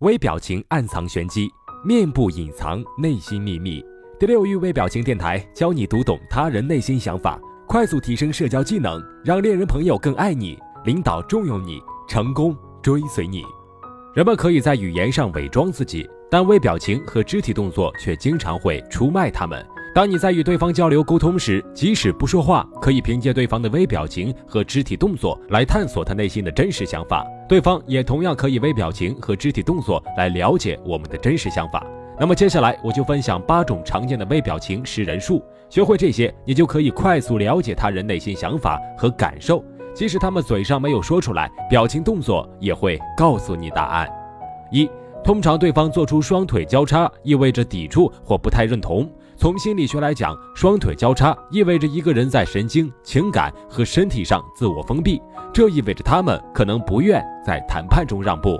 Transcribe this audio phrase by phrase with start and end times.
[0.00, 1.52] 微表情暗藏玄机，
[1.84, 3.84] 面部隐藏内心秘密。
[4.18, 7.38] 第六域微表情电台教你读懂他人内心想法，
[7.68, 11.78] 快速提升社交技能，让恋人朋友更爱你，领导重用你，
[12.08, 13.42] 成功追随你。
[14.14, 19.62] 人们可以在语言上伪装自己，但微表情和肢体动作却经常会出卖他们。
[19.94, 27.22] 当你在与对方交流沟通时，即使不说话，可以凭借对方的微表情和肢体动作来探索他内心的真实想法。
[27.50, 31.84] 对方也同样可以微表情和肢体动作来了解我们的真实想法。
[32.16, 44.08] 那么接下来我就分享八种常见的微表情识人术，学会这些，你就可以快速了解他人内心想法和感受，即使他们嘴上没有说出来，表情动作也会告诉你答案。
[44.70, 44.88] 一，
[45.22, 49.08] 通常对方做出双腿交叉，意味着抵触或不太认同。
[49.36, 55.20] 从心理学来讲，双腿交叉意味着一个人在神经、情感和身体上自我封闭，
[55.52, 58.56] 这意味着他们可能不愿在谈判中让步。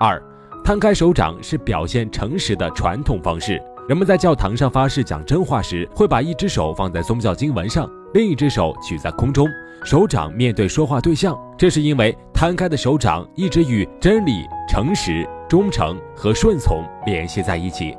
[0.00, 0.22] 二，
[0.64, 3.60] 摊开手掌是表现诚实的传统方式。
[3.86, 9.46] 人们在教堂上发誓讲真话时，会把一只手放在宗教经文上，另一只手举在空中，
[9.84, 11.38] 手掌面对说话对象。
[11.58, 17.96] 这是因为摊开的手掌一直与真理、诚实、忠诚和顺从联系在一起。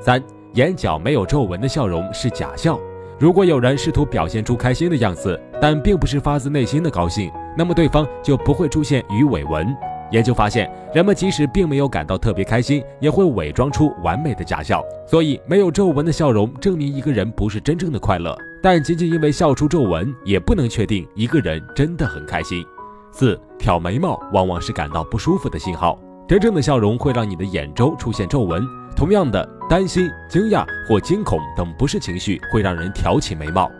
[0.00, 0.22] 三。
[0.54, 2.78] 眼角没有皱纹的笑容是假笑。
[3.18, 9.76] 如果有人试图表现出开心的样子，但并不是发自内心的高兴，那么对方就不会出现鱼尾纹。
[10.12, 14.80] 研究发现，人们即使并没有感到特别开心，也会伪装出完美的假笑。
[15.08, 18.32] 所以，没有皱纹的笑容证明一个人不是真正的快乐。
[18.62, 22.64] 但仅仅因为笑出皱纹，也不能确定一个人真的很开心。
[23.10, 25.98] 四，挑眉毛往往是感到不舒服的信号。
[26.26, 28.66] 真正的笑容会让你的眼周出现皱纹。
[28.96, 33.70] 同样的，担心、惊讶或惊恐等不是情绪会让人挑起眉毛。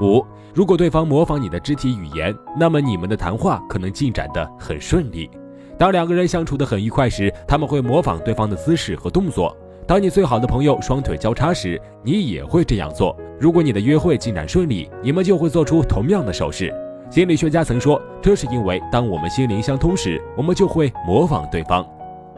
[0.00, 5.28] 五，如果对方模仿你的肢体语言，那么你们的谈话可能进展得很顺利。
[5.76, 9.54] 当两个人相处得很愉快时，他们会模仿对方的姿势和动作。
[9.86, 13.14] 当你最好的朋友双腿交叉时，你也会这样做。
[13.38, 16.72] 如果你的约会进展顺利，你们就会做出同样的手势。
[17.10, 21.84] 心理学家曾说，这是因为当我们心灵相通时，我们就会模仿对方。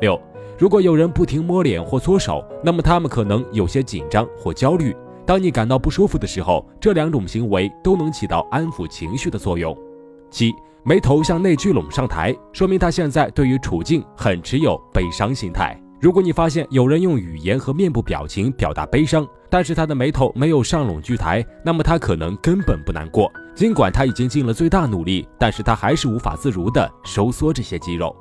[0.01, 0.19] 六。
[0.59, 4.97] 如果有人不停摸脸或搓手，那么他们可能有些紧张或焦虑。
[5.27, 9.77] 当你感到不舒服的时候，这两种行为都能起到安抚情绪的作用。
[10.31, 15.79] 七，眉头向内聚拢上抬，说明他现在对于处境很持有悲伤心态。
[16.03, 23.31] 如果你发现有人用语言和面部表情表达悲伤，但是他的眉头没有上拢聚抬，那么他可能根本不难过。
[23.55, 28.13] 尽管他已经尽了最大努力，但是他还是无法自如地收缩这些肌肉。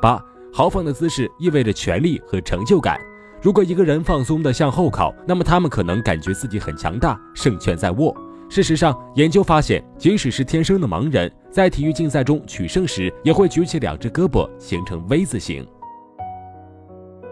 [0.00, 0.18] 八。
[0.50, 2.98] 豪放的姿势意味着权力和成就感。
[3.42, 8.16] 如果一个人放松地向后靠，那么他们可能感觉自己很强大，胜券在握。
[8.48, 15.66] 事实上，研究发现，即使是天生的盲人，在体育竞赛中取胜时，也会举起两只胳膊，形成 V 字形。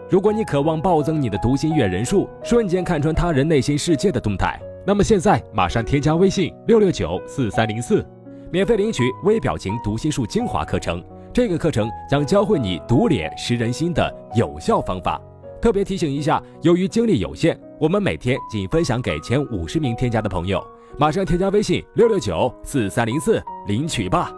[0.07, 8.05] 如果你渴望暴增你的读心阅人数，瞬间看穿他人内心世界的动态，那么现在马上添加微信六六九四三零四，
[8.51, 11.03] 免费领取微表情读心术精华课程。
[11.33, 15.19] 这个课程将教会你读脸识人心的有效方法。
[15.59, 20.63] 特别提醒一下，由于精力有限，我们每天仅分享给前五十名添加的朋友。
[20.99, 24.31] 马上添加微信六六九四三零四领取吧。